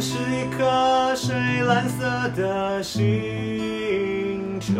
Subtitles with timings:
[0.00, 1.36] 我是一颗水
[1.66, 4.72] 蓝色的星球，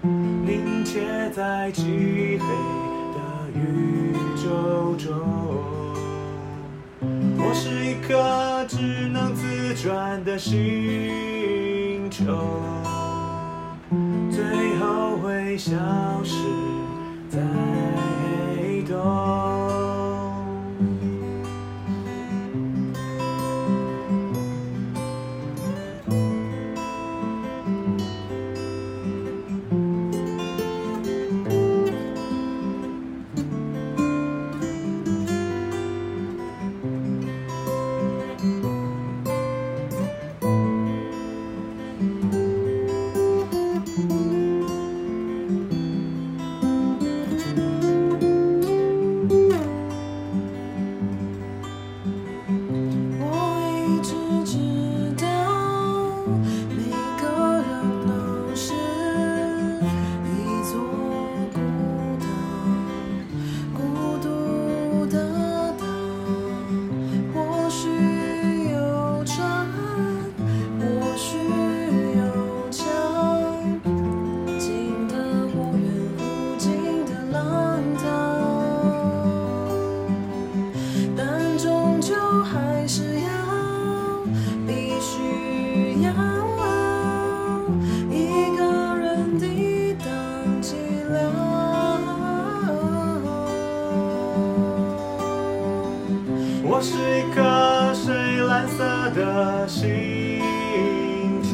[0.00, 2.48] 凝结在漆黑
[3.12, 3.18] 的
[3.54, 5.12] 宇宙中。
[7.36, 12.24] 我是一颗只能自转的星球，
[14.30, 15.74] 最后会消
[16.24, 16.38] 失
[17.28, 17.38] 在
[82.50, 83.28] 还是要，
[84.66, 86.10] 必须要
[88.10, 88.62] 一个
[88.96, 90.06] 人抵挡
[90.62, 90.72] 寂
[91.12, 91.14] 寥。
[96.64, 97.36] 我是一颗
[97.92, 98.14] 水
[98.46, 98.78] 蓝色
[99.10, 100.40] 的星
[101.42, 101.48] 球，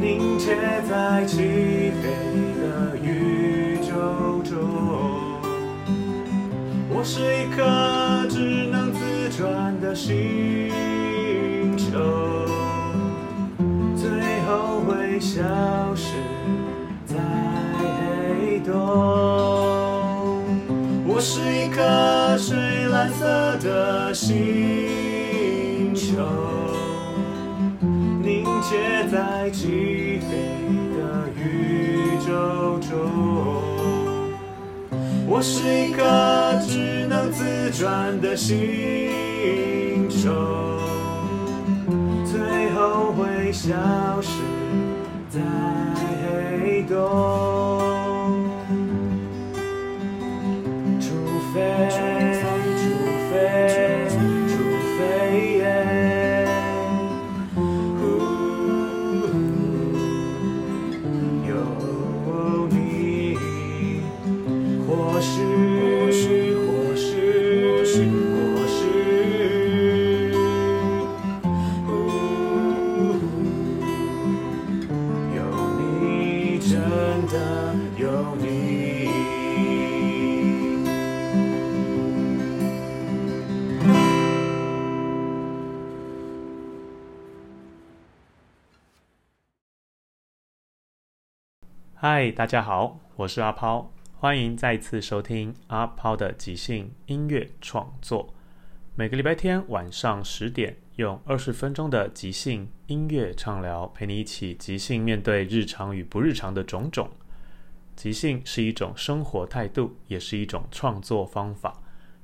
[0.00, 0.56] 凝结
[0.88, 2.02] 在漆黑
[2.62, 3.92] 的宇宙
[4.42, 4.56] 中。
[6.90, 7.62] 我是一颗
[10.08, 10.16] 星
[11.76, 11.98] 球，
[13.94, 14.08] 最
[14.46, 15.42] 后会消
[15.94, 16.14] 失
[17.04, 17.14] 在
[17.78, 18.72] 黑洞。
[21.06, 22.56] 我是一颗水
[22.90, 23.26] 蓝色
[23.58, 26.24] 的星球，
[28.22, 30.30] 凝结在漆黑
[30.96, 32.88] 的宇宙中。
[35.28, 36.02] 我是一颗
[36.66, 38.56] 只能自转的星
[42.24, 43.74] 最后会消
[44.20, 44.30] 失
[45.30, 45.40] 在
[46.60, 47.47] 黑洞。
[92.18, 98.34] 嗨，大家好，我是阿抛，欢迎再次收听阿抛的即兴音乐创作。
[98.96, 107.08] 每个礼拜天晚上十点，用二十分钟的即兴音乐畅聊，陪你一起即兴面对日常与不日常的种种。
[107.94, 111.80] 即兴是一种生活态度，也是一种创作方法。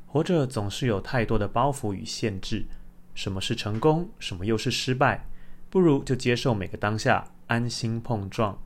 [0.07, 2.67] 活着总是有太多的包袱与限制，
[3.15, 5.29] 什么是成功，什么又是失败？
[5.71, 8.59] 不如就接受每个当下，安心碰撞。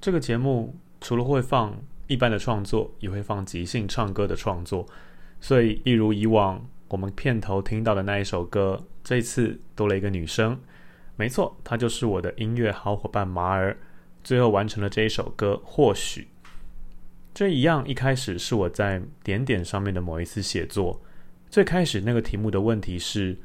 [0.00, 1.76] 这个节目除了会放
[2.06, 4.86] 一般的创作，也会放即兴唱歌的创作，
[5.40, 10.60] 所以一如以往，我们片头听到的那一首歌，这次多了一个女生，
[11.16, 13.76] 没错，她就是我的音乐好伙伴马儿，
[14.22, 15.60] 最后完成了这一首歌。
[15.64, 16.28] 或许
[17.34, 21.00] 这一样，一开始是我在点点上面的某一次写作，
[21.50, 23.36] 最开始那个题目的问题是：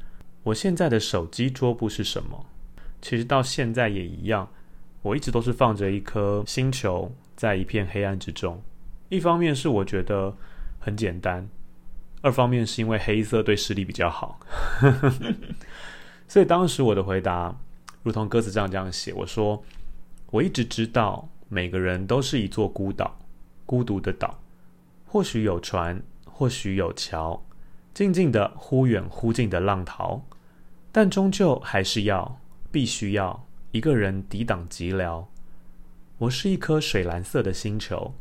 [0.44, 2.46] 我现在的手机桌布是什么？
[3.00, 4.48] 其实到现在也一样。
[5.02, 8.62] 我一直都是放着一颗星球在一片黑暗之中。
[9.08, 10.34] 一方面是我觉得
[10.80, 11.48] 很简单，
[12.22, 14.40] 二方面是因为黑色对视力比较好。
[16.26, 17.54] 所以当时我的回答，
[18.02, 19.62] 如同歌词这样这样写，我说：
[20.30, 23.18] 我一直知道每个人都是一座孤岛，
[23.66, 24.38] 孤独的岛，
[25.06, 27.44] 或许有船，或许有桥，
[27.92, 30.22] 静静的忽远忽近的浪淘，
[30.90, 32.40] 但终究还是要
[32.70, 35.28] 必须要一个人抵挡寂寥。
[36.18, 38.14] 我是一颗水蓝色的星球，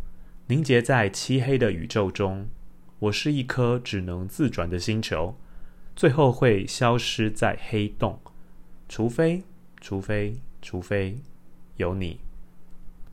[0.47, 2.47] 凝结在漆黑的宇宙中。
[2.99, 5.35] 我是一颗只能自转的星球，
[5.93, 8.17] 最后会消失在黑洞，
[8.87, 9.43] 除非，
[9.81, 11.17] 除非，除非
[11.75, 12.21] 有你。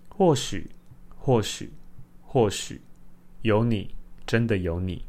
[0.09, 0.71] 或许，
[1.17, 1.73] 或许，
[2.23, 2.81] 或许
[3.43, 5.05] 有你，真的有你。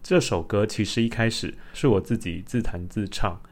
[0.00, 3.42] 这首歌其实一开始是我自己自弹自唱，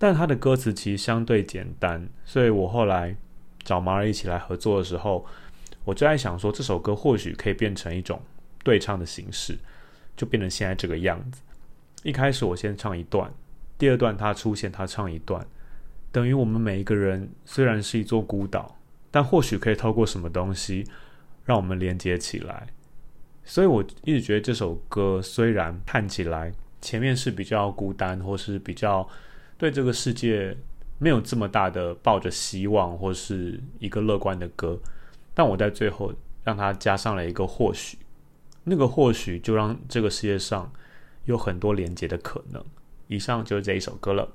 [0.00, 3.14] 但他的歌词其实相对简单，所以我后来
[3.62, 5.24] 找马儿一起来合作的时候，
[5.84, 8.20] 我就在想说，这首歌或许可以变成一种
[8.64, 9.56] 对唱的形式。
[10.16, 11.40] 就变成现在这个样子。
[12.02, 13.32] 一开始我先唱一段，
[13.78, 15.46] 第二段他出现，他唱一段，
[16.12, 18.76] 等于我们每一个人虽然是一座孤岛，
[19.10, 20.84] 但或许可以透过什么东西
[21.46, 22.66] 让我们连接起来。
[23.44, 26.52] 所以我一直觉得这首歌虽然看起来
[26.82, 29.08] 前面是比较孤单，或是比较
[29.60, 30.56] 对这个世界
[30.96, 34.80] 没有这么大的抱着希望，或是一个乐观的歌，
[35.34, 37.98] 但我在最后让它加上了一个或许。
[38.64, 40.72] 那个或许就让这个世界上
[41.26, 42.64] 有很多连接的可能。
[43.06, 44.32] 以上就是这一首歌了。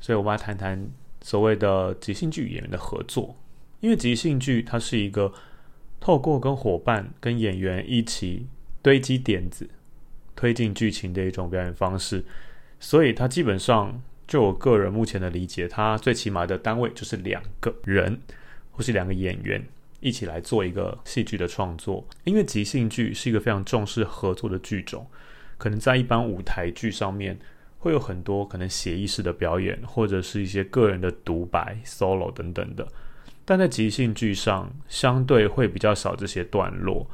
[0.00, 0.88] 所以我们来谈谈
[1.20, 3.36] 所谓的即兴剧演员的合作，
[3.80, 5.30] 因为即兴剧它是一个
[6.00, 8.46] 透过跟伙伴、跟演员一起
[8.80, 9.68] 堆积点子、
[10.34, 12.24] 推进剧情的一种表演方式，
[12.78, 14.00] 所以它基本上
[14.30, 18.20] 就我个人目前的理解，它最起码的单位就是两个人
[18.70, 19.60] 或是两个演员。
[19.98, 25.06] 一起来做一个戏剧的创作，因为即兴剧是一个非常重视合作的剧种，
[25.58, 27.38] 可能在一般舞台剧上面
[27.78, 32.88] 会有很多可能写意式的表演，或者是一些个人的独白、solo 等等的，
[33.44, 37.06] 但在即兴剧上相对会比较少这些段落，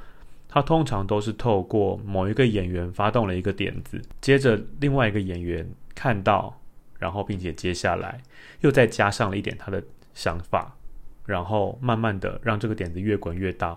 [0.49, 6.57] 它通常都是透过某一个演员发动了一个点子，接着另外一个演员看到，
[6.98, 8.20] 然后并且接下来
[8.60, 9.82] 又再加上了一点他的
[10.14, 10.76] 想法。
[11.25, 13.76] 然后慢慢的让这个点子越滚越大，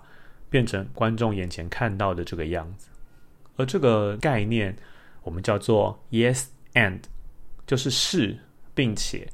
[0.51, 2.89] 变成观众眼前看到的这个样子。
[3.57, 4.77] 而这个概念
[5.23, 6.45] 我们叫做 yes
[6.75, 6.99] and，
[7.65, 8.37] 就是是
[8.75, 9.27] 并且。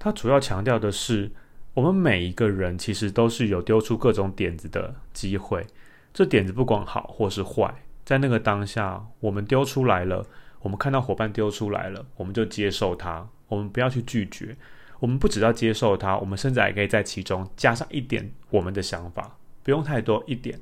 [0.00, 1.30] 它主要强调的是，
[1.74, 5.64] 我们每一个人其实都是有丢出各种点子的机会。
[6.12, 7.72] 这点子不管好或是坏，
[8.04, 10.26] 在那个当下，我们丢出来了，
[10.64, 14.56] 我们看到伙伴丢出来了，我们就接受它，我们不要去拒绝。
[14.98, 20.58] 我们不只要接受它，我们甚至还可以在其中加上一点我们的想法，不用太多，一点。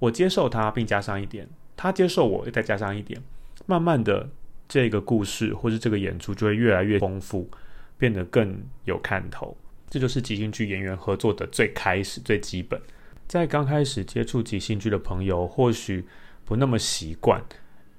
[0.00, 1.46] 我接受它，并加上一点；
[1.76, 3.22] 他接受我，再加上一点。
[3.64, 4.28] 慢慢的，
[4.66, 7.48] 这个故事或是这个演出就会越来越丰富，
[7.96, 9.56] 变得更有看头。
[9.88, 12.82] 这就是即兴剧演员合作的最开始、最基本。
[13.28, 16.04] 在刚开始接触即兴剧的朋友，或许
[16.44, 17.40] 不那么习惯，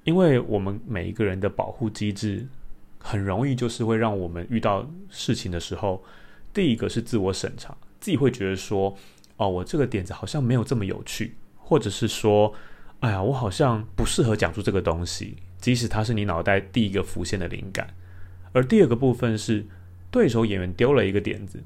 [0.04, 2.46] 因为我们每一个人的保护机制。
[3.06, 6.02] 很容易就是会让我们遇到事情的时候，
[6.54, 8.96] 第一个是自我审查，自己会觉得说，
[9.36, 12.54] 哦，我这个点子好像没有这么有趣，或者是说，
[13.00, 17.86] 哎呀，我好像不适合讲出这个东西，即使它是你脑袋第一个浮现的灵感。
[18.54, 19.66] 而第二个部分是，
[20.10, 21.62] 对手演员丢了一个点子，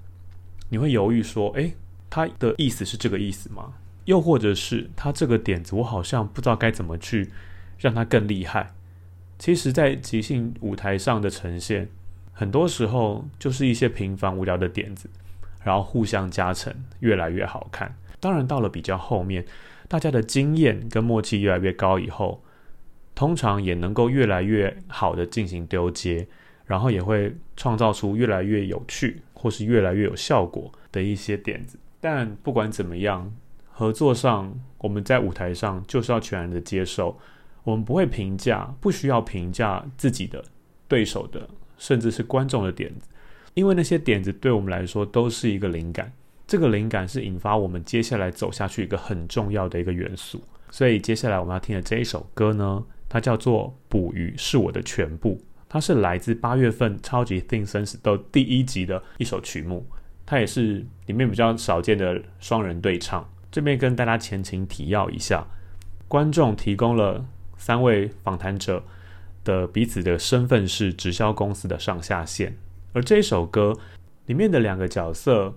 [0.70, 1.72] 你会犹豫说，诶，
[2.10, 3.74] 他的意思是这个意思吗？
[4.06, 7.30] 又或者是他这个点子，我好像不知道该怎么去
[7.78, 8.74] 让他更厉害。
[9.38, 11.88] 其实，在即兴舞台上的呈现，
[12.32, 15.08] 很多时候就是一些平凡无聊的点子，
[15.62, 17.94] 然后互相加成，越来越好看。
[18.18, 19.44] 当然，到了比较后面，
[19.86, 22.42] 大家的经验跟默契越来越高以后，
[23.14, 26.26] 通常也能够越来越好的进行丢接，
[26.66, 31.78] 然后也会创造出越来越有趣或是越来越有效果的一些点子。
[32.00, 33.32] 但不管怎么样，
[33.70, 37.16] 合作上，我们在舞台上就是要全然的接受。
[37.68, 40.42] 我们不会评价，不需要评价自己的
[40.88, 41.46] 对手的，
[41.76, 43.06] 甚至是观众的点子，
[43.52, 46.10] 因为那些点子对我们来说都是一个灵感。
[46.46, 50.42] 这个灵感是引发我们接下来走下去一个很重要的一个元素。
[50.70, 55.36] 所以接下来我们要听的这一首歌呢，它叫做《捕鱼是我的全部》，
[55.68, 59.86] 它是来自八月份超级 Think 生死的第一集的一首曲目，
[60.24, 63.30] 它也是里面比较少见的双人对唱。
[63.50, 65.46] 这边跟大家前情提要一下，
[66.08, 67.22] 观众提供了。
[67.58, 68.82] 三位访谈者
[69.44, 72.56] 的彼此的身份是直销公司的上下线，
[72.92, 73.76] 而这首歌
[74.26, 75.54] 里面的两个角色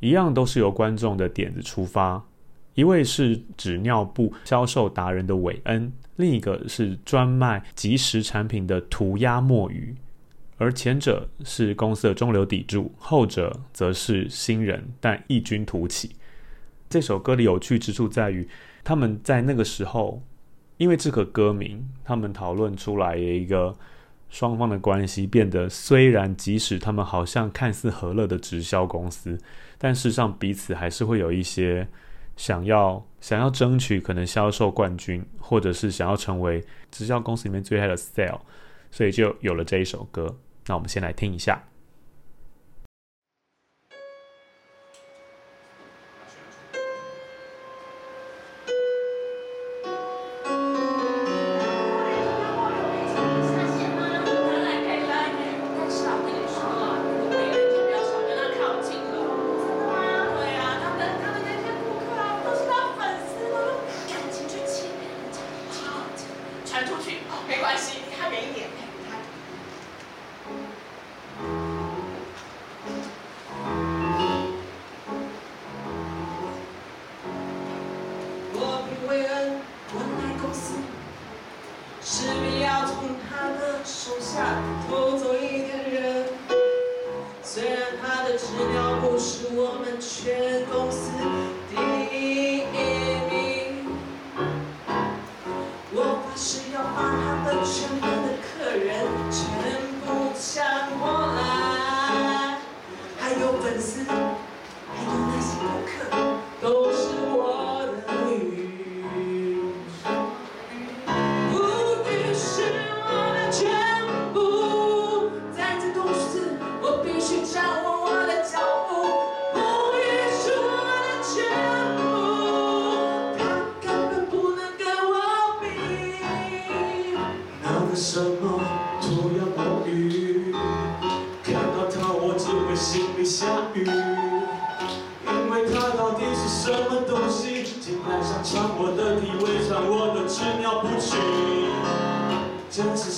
[0.00, 2.22] 一样都是由观众的点子出发，
[2.74, 9.94] 一位是纸尿布销售达人的韦恩，另一个是专卖即食产品的涂鸦墨鱼，
[10.56, 16.14] 而前者是公司的中流砥柱，后者则是新人但异军突起。
[16.90, 18.48] 这首歌的有趣之处在于，
[18.84, 20.22] 他们在那个时候。
[20.78, 23.76] 因为这个歌名，他们讨论出来有一个
[24.30, 29.38] 双方的关系变得，虽然即使他们好像看似和乐的直销公司，
[29.76, 31.86] 但事实上彼此还是会有一些
[32.36, 38.40] 想要想要争取可能销售冠军，或者是想要成为直销公司里面最爱的 sale，
[38.90, 40.34] 所以就有了这一首歌。
[40.66, 41.67] 那我们先来听一下。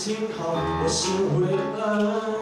[0.02, 2.39] 幸好我是薇恩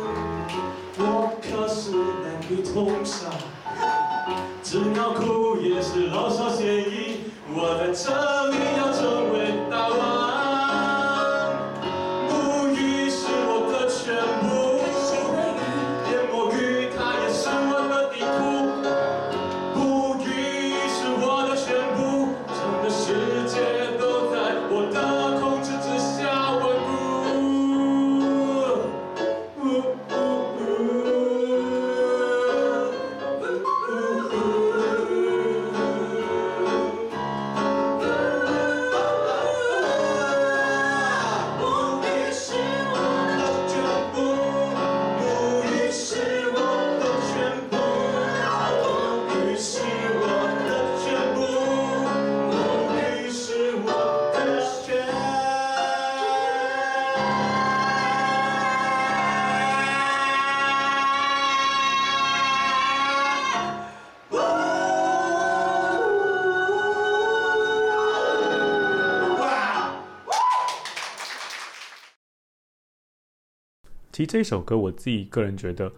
[74.18, 75.92] 其实这首歌我自己个人觉得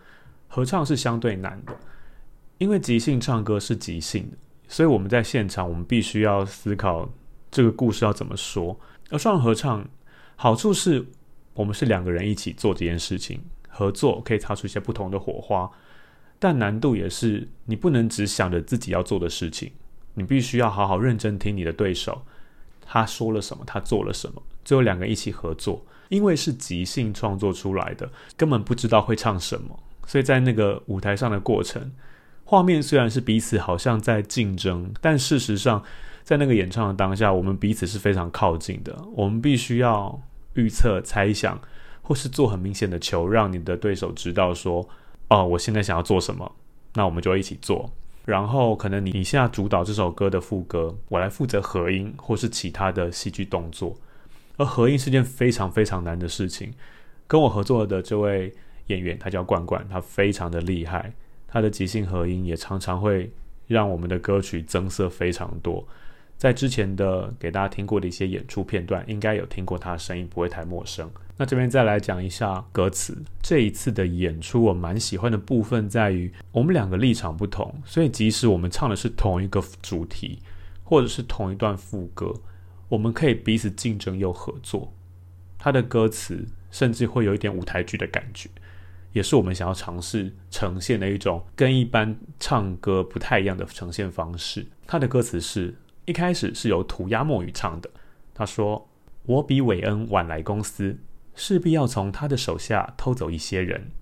[0.46, 1.74] 合唱是相对难的，
[2.58, 4.36] 因为即兴唱歌是即兴的，
[4.68, 7.08] 所以我们在现场我们必须要思考
[7.50, 8.78] 这个故事要怎么说。
[9.08, 9.88] 而双合唱
[10.36, 11.02] 好处是
[11.54, 15.70] 我们是两个人一起做这件事情，合作可以擦出一些不同的火花，
[16.38, 19.72] 但难度也是你不能只想着自己要做的事情，
[20.12, 22.20] 你必须要好好认真听你的对手
[22.84, 25.86] 他说了什么，他做了什么，最后两个一起合作。
[26.10, 31.90] 因为是即兴创作出来的，根本不知道会唱什么，所以在那个舞台上的过程，
[32.44, 35.82] 画面虽然是彼此好像在竞争，但事实上，
[36.24, 38.96] 在那个演唱的当下，我们彼此是非常靠近的。
[39.14, 40.20] 我们必须要
[40.54, 41.60] 预测、猜想，
[42.02, 44.88] 或是做很明显的球，让你的对手知道说
[45.30, 46.50] ：“哦，我现在想要做什么。”
[46.94, 47.88] 那我们就一起做。
[48.24, 53.96] 然后可能你你现在主导这首歌的副歌，我来负责和音，或是其他的戏剧动作。
[54.60, 56.74] 而合音是件非常非常难的事情。
[57.26, 58.52] 跟我合作的这位
[58.88, 61.10] 演员，他叫冠冠，他非常的厉害。
[61.48, 63.32] 他的即兴合音也常常会
[63.66, 65.82] 让我们的歌曲增色非常多。
[66.36, 71.10] 在之前的给大家听过的一些演出片段，应该有听过他的声音，不会太陌生。
[71.38, 73.16] 那这边再来讲一下歌词。
[73.42, 80.38] 这一次的演出，我蛮喜欢的部分在于，我们两个立场不同，所以即使我们唱的是同一个主题，
[80.84, 82.34] 或者是同一段副歌。
[82.90, 84.92] 我们可以彼此竞争又合作，
[85.58, 88.50] 他的歌词甚至会有一点舞台剧的感觉，
[89.12, 94.66] 也是我们想要尝试呈现的一种跟一般唱歌不太一样的呈现方式。
[94.86, 97.88] 他的歌词是一开始是由涂鸦墨雨唱的，
[98.34, 98.88] 他说
[99.24, 100.98] ：“我比韦恩晚来公司，
[101.36, 103.92] 势必要从他的手下偷走一些人。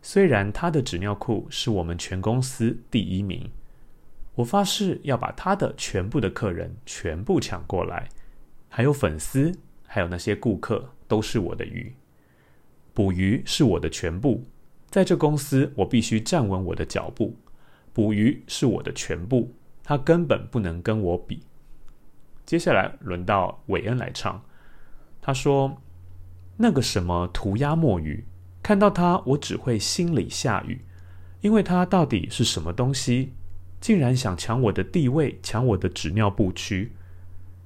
[0.00, 3.50] 虽然他的纸尿裤是我们全公司第一名，
[4.34, 8.08] 我发誓要把他的全部的客人全部抢过来，
[8.68, 9.52] 还有粉丝，
[9.86, 11.94] 还有那些顾客，都是我的鱼。
[12.94, 14.44] 捕鱼是我的全部，
[14.90, 17.36] 在这公司我必须站稳我的脚步。
[17.92, 21.42] 捕鱼是我的全部，他根本不能跟我比。
[22.46, 24.42] 接下来轮到韦恩来唱，
[25.20, 25.76] 他说
[26.56, 28.24] ：“那个什么涂鸦墨鱼。”
[28.62, 30.84] 看到他，我只会心里下雨，
[31.40, 33.32] 因为他到底是什么东西，
[33.82, 36.92] 竟然想抢我的地位，抢我的纸尿布区，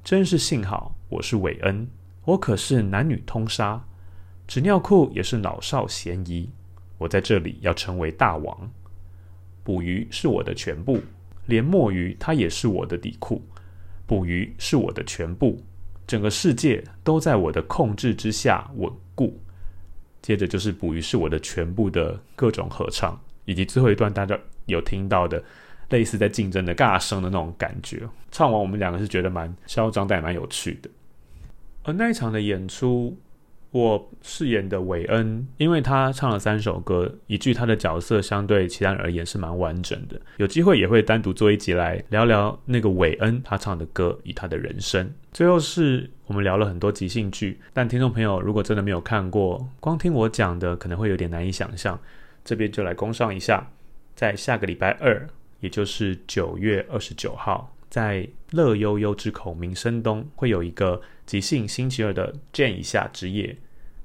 [0.02, 1.86] 真是幸好我是韦恩，
[2.24, 3.84] 我可是男女通杀，
[4.48, 6.48] 纸尿裤也是老少咸宜，
[6.96, 8.72] 我在这里要成为大王。
[9.62, 10.98] 捕鱼是我的全部，
[11.44, 13.42] 连墨鱼它也是我的底裤，
[14.06, 15.62] 捕鱼是我的全部，
[16.06, 19.38] 整个世界都在我的控制之下稳固。
[20.22, 25.44] 接着就是捕鱼是我的全部的各种合唱，以及最后一段大家有听到的
[25.90, 28.02] 类似在竞争的尬声的那种感觉。
[28.30, 30.90] 唱完我们两个是觉得蛮嚣张但也蛮有趣的。
[31.84, 33.16] 而那一场的演出。
[33.72, 40.18] 我饰演的韦恩，因为他唱了三首歌，以句他的角色相对其他人而言是蛮完整的。
[40.38, 45.12] 有机会也会单独做一集来聊聊那个韦恩他唱的歌与他的人生。
[45.30, 51.98] 最后是我们聊了很多即兴剧，但听众朋友如果真的没有看过，光听我讲的可能会有点难以想象。
[52.44, 53.68] 这边就来攻上一下，
[54.14, 55.28] 在下个礼拜二，
[55.60, 57.72] 也就是九月二十九号。
[57.88, 63.56] 在乐悠悠之口民生东会有一个即兴星期二的健一下之夜。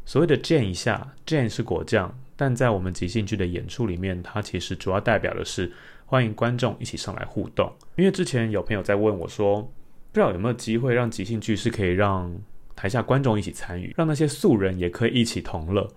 [0.05, 5.71] 所谓的健一下健是果酱，但在我们即兴剧的演出里面，它其实主要代表的是
[6.05, 7.71] 欢迎观众一起上来互动。
[7.97, 9.69] 因为之前有朋友在问我说，不
[10.13, 12.33] 知道有没有机会让即兴剧是可以让
[12.75, 15.91] 台下观众一起参与，让那些素人也可以一起同乐。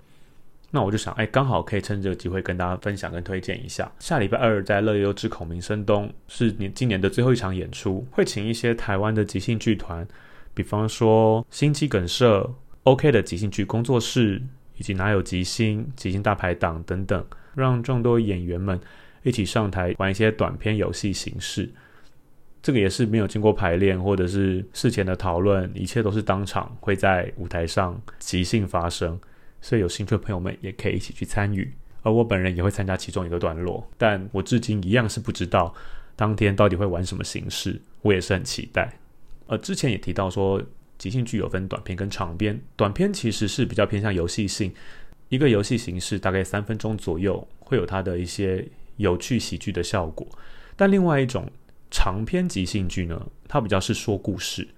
[0.75, 3.89] 那我就想，哎，刚好可以趁这个机会跟大家分享跟推荐一下。
[4.01, 10.05] 下礼拜二在乐悠之口民生东是年今年的最后一场演出，会请一些台湾的即兴剧团，
[10.53, 14.43] 比方说新基梗社、OK 的即兴剧工作室，
[14.77, 18.81] 以及哪有即兴、即兴大排档等等，让众多演员们
[19.23, 21.71] 一起上台玩一些短片游戏形式。
[22.61, 29.17] 这个也是没有经过排练或者是事前的讨论，一切都是当场会在舞台上即兴发生。
[29.65, 31.73] 所以有兴趣的朋友们也可以一起去参与，
[32.03, 35.75] 而我本人也会参加其中一个段落，但我至今一样是不知道
[36.15, 38.99] 当天到底会玩什么形式，我也是很期待。
[39.47, 40.63] 呃，之前也提到说，
[40.99, 44.71] 即兴剧有分短片跟长篇，短片其实是比较偏向游戏性，
[45.31, 50.29] 一个游戏形式大概三分钟左右，会有它的一些有趣喜剧的效果。
[50.77, 51.51] 但另外一种
[51.91, 54.69] 长篇即兴剧呢，它比较是说故事。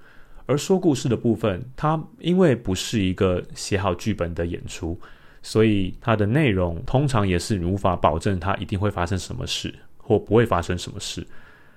[0.46, 4.96] 而说故事的部分，它因为不是一个写好剧本的演出，
[5.42, 11.26] 所以它的内容通常也是无法保证它一定会发生什么事或不会发生什么事。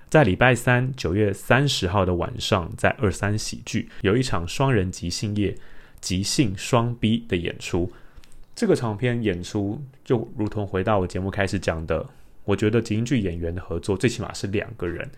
[0.08, 5.56] 在礼拜三九月三十号的晚上，在二三喜剧有一场双人即兴夜，
[6.00, 7.92] 即兴双 B 的演出。
[8.54, 12.06] 这个长篇演出就如同回到我节目开始讲的，
[12.44, 15.10] 我觉得即兴剧演员的合作最起码是两个人，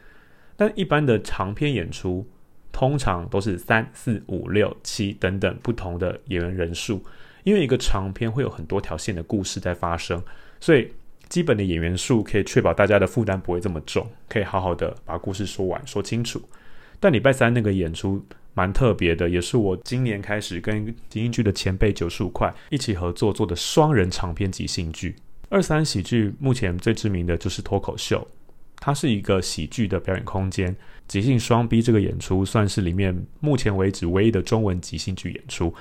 [0.57, 2.27] 但一般的长篇演出。
[2.73, 7.05] 通常都是三四五六七等等不同的演员人数，
[7.45, 10.21] 因为一个长篇会有很多条线的故事在发生，
[10.59, 10.91] 所以
[11.29, 16.43] 基本的演员数可以确保大家的负担不会这么重，可以好好的把故事说完说清楚。
[16.99, 25.17] 但礼拜三那个演出蛮特别的，也是我今年开始跟即兴剧的前辈九十五块一起合作做的双人长篇即兴剧。
[25.49, 28.27] 二三喜剧目前最知名的就是脱口秀。
[28.85, 30.75] 它是一个喜剧的表演空间，
[31.07, 35.73] 即兴双 B 这个演出算是里面目前为止唯一的中文即兴剧演出，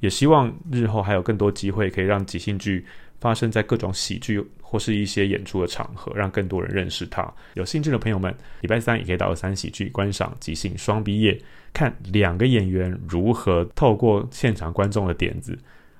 [0.00, 2.84] 也希望日后还有更多机会可以让即兴剧
[3.20, 7.32] 发生在各种喜剧或是一些演出的场合，让更多人认识它。
[7.54, 11.40] 有兴趣的朋友们，礼拜三也可以到三喜剧观赏即兴双 B 夜，
[11.72, 15.56] 看两个演员如何透过现场观众的点子，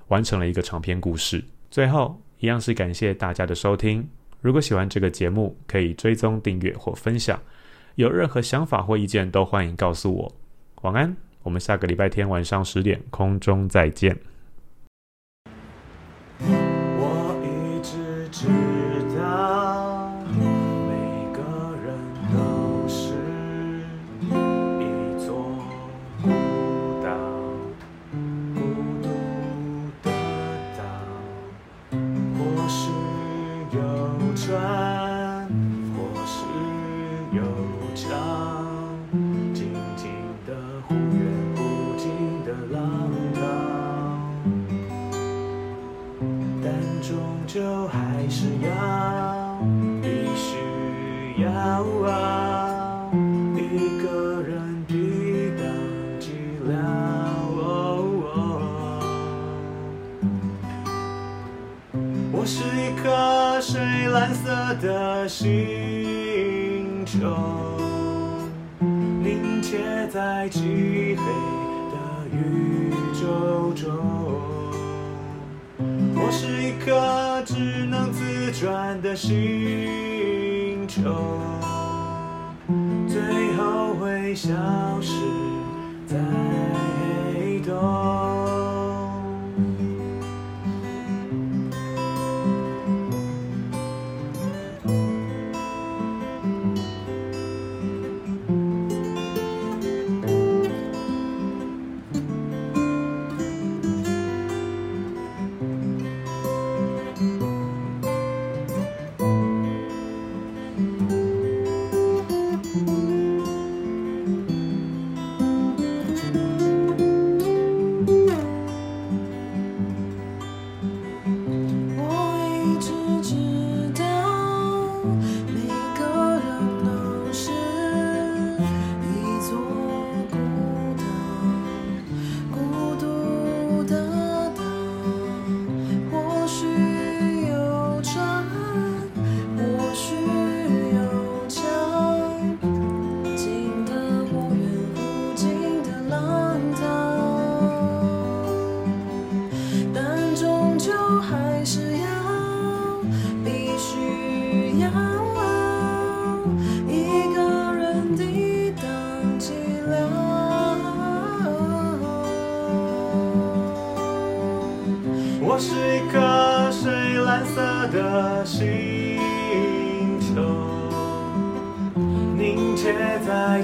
[0.09, 1.44] 完成了一个长篇故事。
[1.71, 4.09] 最后，一样是感谢大家的收听。
[4.40, 7.40] 如果喜欢这个节目，可以追踪订阅或分享。
[7.96, 10.33] 有任何想法或意见，都欢迎告诉我。
[10.83, 14.16] 晚安，我们下个礼拜天晚上十点空中再见。
[38.01, 38.09] 想
[39.53, 40.09] 静静
[40.47, 40.55] 的
[40.87, 41.19] 忽远
[41.57, 41.61] 忽
[41.97, 42.07] 近
[42.45, 42.79] 的浪
[43.35, 43.43] 荡，
[46.63, 46.71] 但
[47.03, 48.69] 终究还是要，
[50.01, 50.07] 必
[50.37, 51.51] 须要
[52.09, 53.11] 啊，
[53.57, 55.67] 一个人抵挡
[56.21, 56.31] 寂
[56.69, 56.71] 寥。
[62.31, 63.81] 我是一颗水
[64.13, 64.47] 蓝色
[64.81, 65.78] 的星。
[73.29, 73.85] 手中。
[76.14, 81.03] 我是一颗只能自转的星球，
[83.07, 83.21] 最
[83.57, 84.49] 后会消
[85.03, 85.12] 失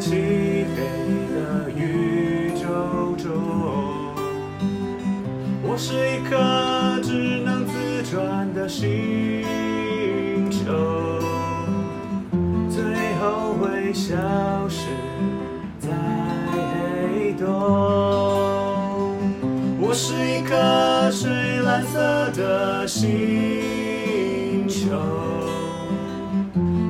[0.04, 0.84] 漆黑
[1.34, 3.32] 的宇宙中。
[5.62, 8.84] 我是一颗只能自转的星
[10.50, 10.60] 球，
[12.68, 12.84] 最
[13.18, 14.14] 后会消
[14.68, 14.88] 失
[15.78, 15.88] 在
[16.52, 17.46] 黑洞。
[19.80, 21.32] 我是一颗水
[21.64, 25.00] 蓝色的星球，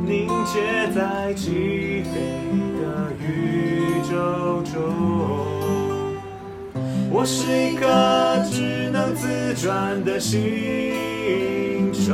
[0.04, 2.43] 凝结在漆黑
[7.16, 7.86] 我是一颗
[8.50, 10.42] 只能自转的星
[11.92, 12.12] 球，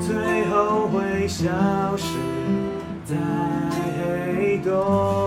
[0.00, 1.46] 最后会消
[1.96, 2.04] 失
[3.04, 3.14] 在
[4.34, 5.25] 黑洞。